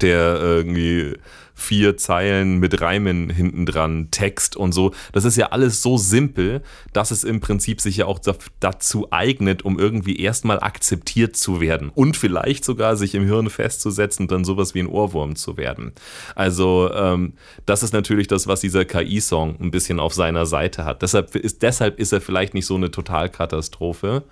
[0.00, 1.16] der irgendwie
[1.60, 4.92] vier Zeilen mit Reimen hinten dran, Text und so.
[5.12, 9.08] Das ist ja alles so simpel, dass es im Prinzip sich ja auch da- dazu
[9.10, 14.32] eignet, um irgendwie erstmal akzeptiert zu werden und vielleicht sogar sich im Hirn festzusetzen und
[14.32, 15.92] dann sowas wie ein Ohrwurm zu werden.
[16.34, 17.34] Also ähm,
[17.66, 21.02] das ist natürlich das, was dieser KI-Song ein bisschen auf seiner Seite hat.
[21.02, 24.24] Deshalb ist, deshalb ist er vielleicht nicht so eine Totalkatastrophe,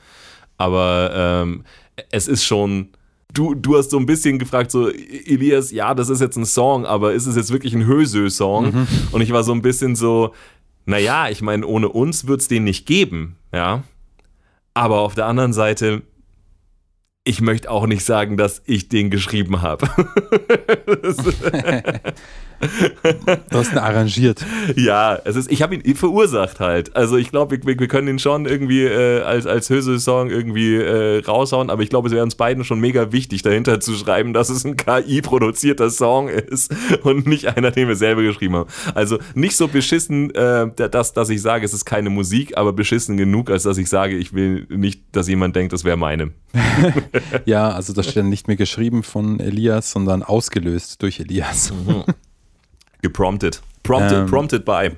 [0.56, 1.64] aber ähm,
[2.10, 2.88] es ist schon
[3.34, 6.86] Du, du hast so ein bisschen gefragt, so, Elias, ja, das ist jetzt ein Song,
[6.86, 8.86] aber ist es jetzt wirklich ein Hösö-Song?
[9.12, 10.32] Und ich war so ein bisschen so,
[10.86, 13.82] naja, ich meine, ohne uns wird es den nicht geben, ja.
[14.72, 16.02] Aber auf der anderen Seite,
[17.28, 19.86] ich möchte auch nicht sagen, dass ich den geschrieben habe.
[23.50, 24.44] du hast ihn arrangiert.
[24.76, 26.96] ja, es ist, ich habe ihn verursacht halt.
[26.96, 31.22] Also ich glaube, wir, wir können ihn schon irgendwie äh, als, als Hösel-Song irgendwie äh,
[31.24, 34.48] raushauen, aber ich glaube, es wäre uns beiden schon mega wichtig, dahinter zu schreiben, dass
[34.48, 38.70] es ein KI-produzierter Song ist und nicht einer, den wir selber geschrieben haben.
[38.94, 43.18] Also nicht so beschissen, äh, dass, dass ich sage, es ist keine Musik, aber beschissen
[43.18, 46.32] genug, als dass ich sage, ich will nicht, dass jemand denkt, das wäre meine.
[47.44, 51.72] Ja, also das steht dann nicht mehr geschrieben von Elias, sondern ausgelöst durch Elias.
[53.02, 53.62] Gepromptet.
[53.83, 54.26] Prompted, Ähm.
[54.26, 54.90] prompted by.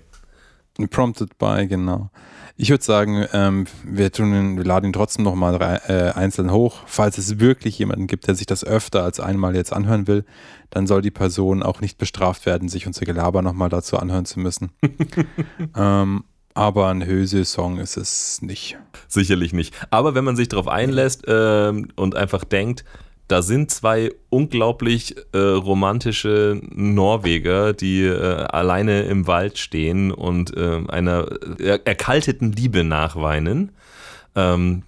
[0.88, 2.10] Prompted by, genau.
[2.56, 6.82] Ich würde sagen, ähm, wir, tun ihn, wir laden ihn trotzdem nochmal äh, einzeln hoch.
[6.84, 10.26] Falls es wirklich jemanden gibt, der sich das öfter als einmal jetzt anhören will,
[10.68, 14.40] dann soll die Person auch nicht bestraft werden, sich unser Gelaber nochmal dazu anhören zu
[14.40, 14.72] müssen.
[15.76, 18.76] ähm, aber ein Höse-Song ist es nicht.
[19.08, 19.74] Sicherlich nicht.
[19.90, 22.84] Aber wenn man sich darauf einlässt ähm, und einfach denkt,
[23.28, 30.80] da sind zwei unglaublich äh, romantische Norweger, die äh, alleine im Wald stehen und äh,
[30.88, 31.28] einer
[31.60, 33.70] äh, erkalteten Liebe nachweinen,
[34.34, 34.82] ähm,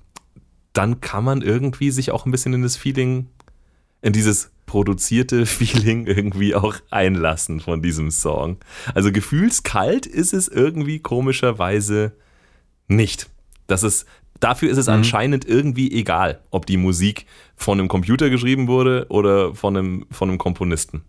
[0.73, 3.29] dann kann man irgendwie sich auch ein bisschen in das Feeling,
[4.01, 8.57] in dieses produzierte Feeling irgendwie auch einlassen von diesem Song.
[8.95, 12.13] Also gefühlskalt ist es irgendwie komischerweise
[12.89, 13.29] nicht.
[13.67, 14.07] Das ist,
[14.41, 14.95] dafür ist es Mhm.
[14.95, 20.31] anscheinend irgendwie egal, ob die Musik von einem Computer geschrieben wurde oder von einem, von
[20.31, 21.03] einem Komponisten.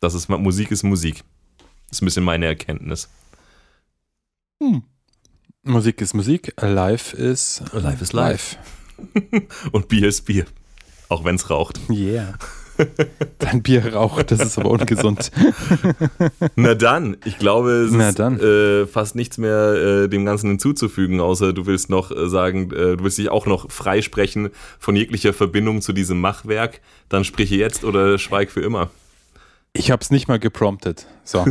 [0.00, 1.24] Das ist, Musik ist Musik.
[1.88, 3.08] Das ist ein bisschen meine Erkenntnis.
[5.62, 8.58] Musik ist Musik, live ist Live ist live.
[9.72, 10.44] Und Bier ist Bier.
[11.08, 11.80] Auch wenn es raucht.
[11.88, 12.36] Yeah.
[13.38, 15.30] Dein Bier raucht, das ist aber ungesund.
[16.56, 18.18] Na dann, ich glaube, es Na ist.
[18.18, 22.96] Äh, fast nichts mehr äh, dem Ganzen hinzuzufügen, außer du willst noch äh, sagen, äh,
[22.96, 26.80] du willst dich auch noch freisprechen von jeglicher Verbindung zu diesem Machwerk.
[27.08, 28.90] Dann spreche jetzt oder schweig für immer.
[29.78, 31.06] Ich habe es nicht mal gepromptet.
[31.24, 31.44] So.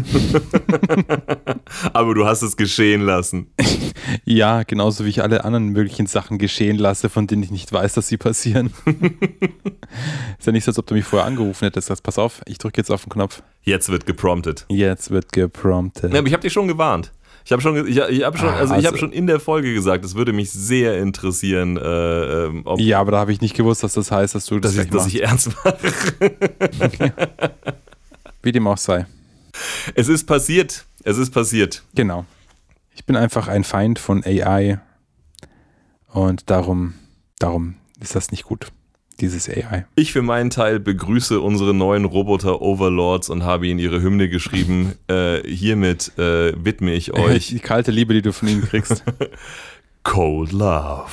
[1.93, 3.47] Aber du hast es geschehen lassen.
[4.23, 7.93] Ja, genauso wie ich alle anderen möglichen Sachen geschehen lasse, von denen ich nicht weiß,
[7.93, 8.71] dass sie passieren.
[10.37, 11.87] ist ja nicht so, als ob du mich vorher angerufen hättest.
[11.87, 13.41] Sagst, pass auf, ich drücke jetzt auf den Knopf.
[13.63, 14.65] Jetzt wird gepromptet.
[14.69, 16.13] Jetzt wird gepromptet.
[16.13, 17.11] Ja, aber ich habe dich schon gewarnt.
[17.45, 19.39] Ich habe schon, ich, ich hab schon, Ah, also ich habe also- schon in der
[19.39, 23.41] Folge gesagt, es würde mich sehr interessieren, äh, ähm, ob ja, aber da habe ich
[23.41, 25.77] nicht gewusst, dass das heißt, dass du das dass, ich, dass ich ernst mache.
[28.45, 29.07] Wie dem auch sei.
[29.95, 30.85] Es ist passiert.
[31.03, 31.83] Es ist passiert.
[31.95, 32.25] Genau.
[32.93, 34.79] Ich bin einfach ein Feind von AI
[36.13, 36.93] und darum,
[37.39, 38.67] darum ist das nicht gut.
[39.19, 39.85] dieses AI.
[39.95, 44.93] Ich für meinen Teil begrüße unsere neuen Roboter Overlords und habe ihnen ihre Hymne geschrieben.
[45.07, 47.47] äh, hiermit äh, widme ich euch.
[47.47, 49.03] Die kalte Liebe, die du von ihnen kriegst.
[50.03, 51.11] Cold Love.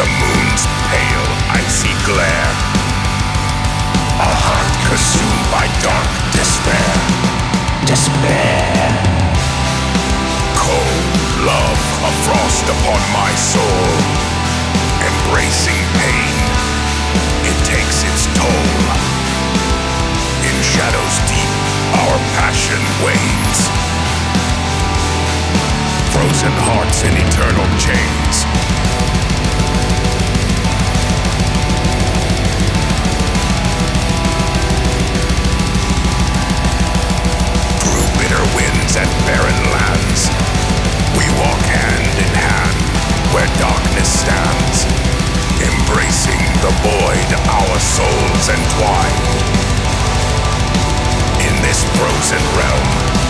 [0.00, 2.52] The moon's pale icy glare.
[4.16, 6.92] A heart consumed by dark despair.
[7.84, 8.80] Despair.
[10.56, 13.88] Cold love, a frost upon my soul.
[15.04, 16.36] Embracing pain,
[17.44, 18.72] it takes its toll.
[20.48, 21.52] In shadows deep,
[22.08, 23.58] our passion wanes.
[26.16, 28.48] Frozen hearts in eternal chains.
[38.90, 40.28] Winds and barren lands,
[41.16, 42.76] we walk hand in hand
[43.34, 44.84] where darkness stands.
[45.60, 49.20] Embracing the void, our souls entwine.
[51.46, 52.88] In this frozen realm,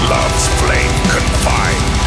[0.09, 2.00] love's flame confined.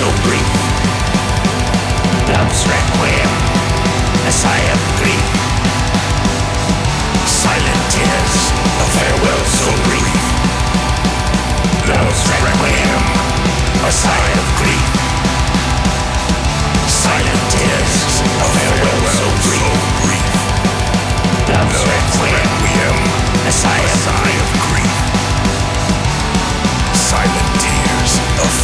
[0.00, 0.48] So brief.
[2.32, 3.32] Love's requiem,
[4.24, 5.28] a sigh of grief.
[7.28, 8.34] Silent tears,
[8.80, 10.16] a farewell so brief.
[11.84, 13.02] Love's requiem,
[13.84, 14.88] a sigh of grief.
[16.88, 17.94] Silent tears,
[18.24, 19.74] a farewell so brief.
[21.52, 22.96] Love's requiem,
[23.44, 24.19] a sigh of grief.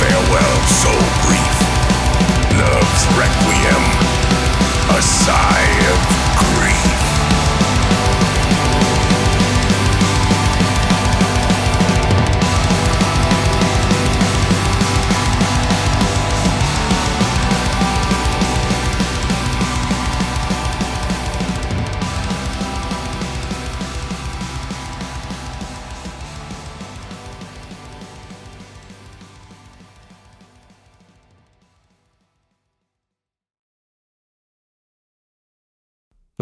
[0.09, 0.93] Farewell so
[1.27, 1.57] brief.
[2.59, 3.83] Love's requiem,
[4.97, 5.99] a sigh of
[6.39, 6.86] grief.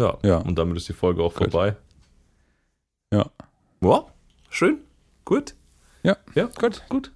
[0.05, 0.17] Ja.
[0.23, 0.37] Ja.
[0.37, 1.51] Und damit ist die Folge auch Gut.
[1.51, 1.75] vorbei.
[3.11, 3.25] Ja.
[3.81, 4.05] Ja,
[4.49, 4.79] schön.
[5.25, 5.55] Gut.
[6.03, 6.17] Ja.
[6.35, 7.11] Ja, gut, gut.